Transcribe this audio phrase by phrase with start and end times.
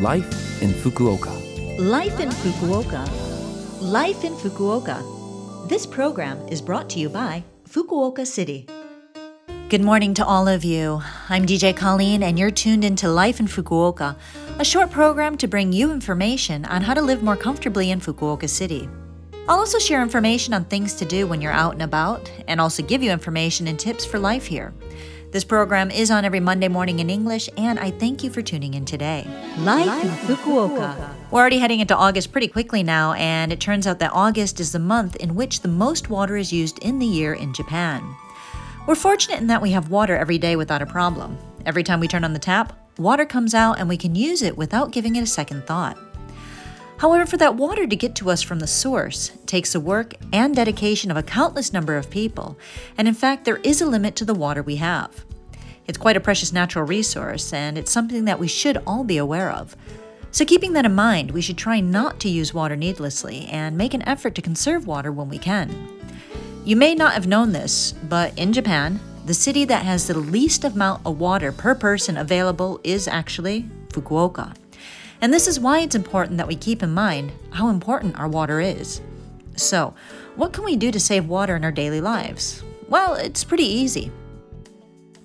[0.00, 1.30] Life in Fukuoka.
[1.78, 3.08] Life in Fukuoka.
[3.80, 5.68] Life in Fukuoka.
[5.68, 8.66] This program is brought to you by Fukuoka City.
[9.68, 11.00] Good morning to all of you.
[11.28, 14.16] I'm DJ Colleen, and you're tuned into Life in Fukuoka,
[14.58, 18.48] a short program to bring you information on how to live more comfortably in Fukuoka
[18.48, 18.88] City.
[19.48, 22.82] I'll also share information on things to do when you're out and about, and also
[22.82, 24.74] give you information and tips for life here.
[25.34, 28.74] This program is on every Monday morning in English, and I thank you for tuning
[28.74, 29.26] in today.
[29.58, 31.12] Life, in Fukuoka.
[31.32, 34.70] We're already heading into August pretty quickly now, and it turns out that August is
[34.70, 38.14] the month in which the most water is used in the year in Japan.
[38.86, 41.36] We're fortunate in that we have water every day without a problem.
[41.66, 44.56] Every time we turn on the tap, water comes out and we can use it
[44.56, 45.98] without giving it a second thought.
[46.98, 50.54] However, for that water to get to us from the source takes the work and
[50.54, 52.56] dedication of a countless number of people,
[52.96, 55.24] and in fact, there is a limit to the water we have.
[55.86, 59.50] It's quite a precious natural resource, and it's something that we should all be aware
[59.50, 59.76] of.
[60.30, 63.94] So, keeping that in mind, we should try not to use water needlessly and make
[63.94, 65.70] an effort to conserve water when we can.
[66.64, 70.64] You may not have known this, but in Japan, the city that has the least
[70.64, 74.54] amount of water per person available is actually Fukuoka.
[75.20, 78.60] And this is why it's important that we keep in mind how important our water
[78.60, 79.00] is.
[79.56, 79.94] So,
[80.36, 82.62] what can we do to save water in our daily lives?
[82.88, 84.10] Well, it's pretty easy.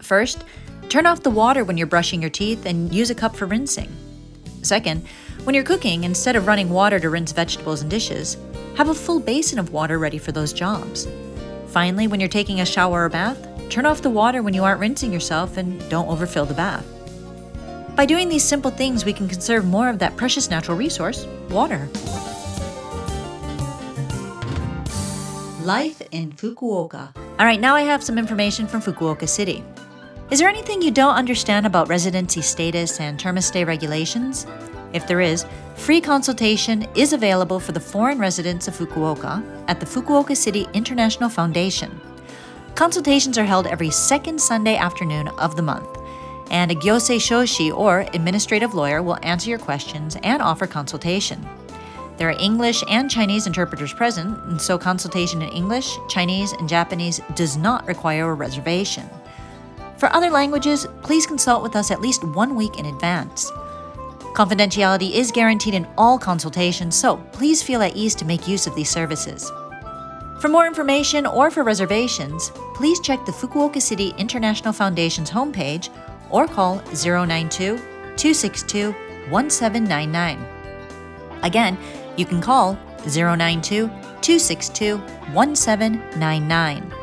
[0.01, 0.45] First,
[0.87, 3.89] turn off the water when you're brushing your teeth and use a cup for rinsing.
[4.61, 5.05] Second,
[5.43, 8.37] when you're cooking, instead of running water to rinse vegetables and dishes,
[8.75, 11.07] have a full basin of water ready for those jobs.
[11.67, 14.79] Finally, when you're taking a shower or bath, turn off the water when you aren't
[14.79, 16.85] rinsing yourself and don't overfill the bath.
[17.99, 21.89] By doing these simple things, we can conserve more of that precious natural resource, water.
[25.65, 27.13] Life in Fukuoka.
[27.37, 29.65] All right, now I have some information from Fukuoka City.
[30.31, 34.47] Is there anything you don't understand about residency status and term of stay regulations?
[34.93, 39.85] If there is, free consultation is available for the foreign residents of Fukuoka at the
[39.85, 41.99] Fukuoka City International Foundation.
[42.75, 45.98] Consultations are held every second Sunday afternoon of the month
[46.49, 51.47] and a gyosei shoshi or administrative lawyer will answer your questions and offer consultation.
[52.17, 57.21] There are English and Chinese interpreters present, and so consultation in English, Chinese, and Japanese
[57.33, 59.09] does not require a reservation.
[59.97, 63.51] For other languages, please consult with us at least one week in advance.
[64.33, 68.75] Confidentiality is guaranteed in all consultations, so please feel at ease to make use of
[68.75, 69.51] these services.
[70.39, 75.89] For more information or for reservations, please check the Fukuoka City International Foundation's homepage
[76.29, 78.91] or call 092 262
[79.29, 80.45] 1799.
[81.43, 81.77] Again,
[82.17, 84.97] you can call 092 262
[85.33, 86.93] 1799.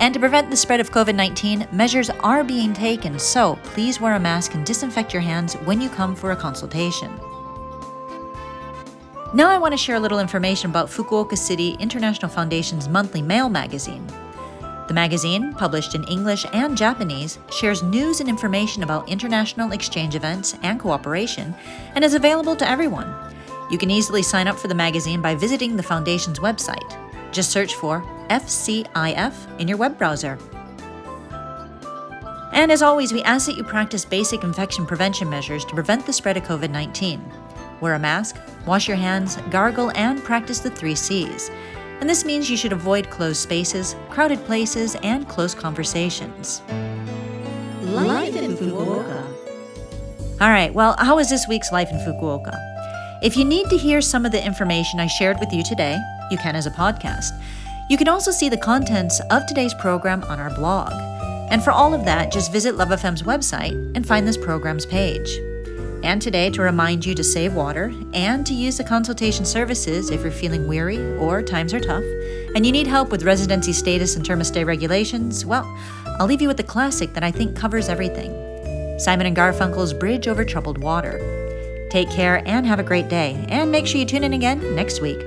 [0.00, 4.14] And to prevent the spread of COVID 19, measures are being taken, so please wear
[4.14, 7.12] a mask and disinfect your hands when you come for a consultation.
[9.32, 13.48] Now, I want to share a little information about Fukuoka City International Foundation's monthly mail
[13.48, 14.04] magazine.
[14.90, 20.56] The magazine, published in English and Japanese, shares news and information about international exchange events
[20.64, 21.54] and cooperation
[21.94, 23.14] and is available to everyone.
[23.70, 26.90] You can easily sign up for the magazine by visiting the Foundation's website.
[27.30, 30.36] Just search for FCIF in your web browser.
[32.52, 36.12] And as always, we ask that you practice basic infection prevention measures to prevent the
[36.12, 37.22] spread of COVID 19.
[37.80, 41.48] Wear a mask, wash your hands, gargle, and practice the three C's
[42.00, 46.62] and this means you should avoid closed spaces, crowded places, and close conversations.
[47.82, 49.24] Life in Fukuoka.
[50.40, 52.58] All right, well, how was this week's Life in Fukuoka?
[53.22, 55.98] If you need to hear some of the information I shared with you today,
[56.30, 57.30] you can as a podcast.
[57.90, 60.92] You can also see the contents of today's program on our blog.
[61.50, 65.28] And for all of that, just visit LoveFM's website and find this program's page
[66.02, 70.22] and today to remind you to save water and to use the consultation services if
[70.22, 72.04] you're feeling weary or times are tough
[72.54, 75.44] and you need help with residency status and term of stay regulations.
[75.44, 75.64] Well,
[76.18, 78.30] I'll leave you with the classic that I think covers everything
[78.98, 81.18] Simon and Garfunkel's Bridge Over Troubled Water.
[81.90, 85.00] Take care and have a great day, and make sure you tune in again next
[85.00, 85.18] week.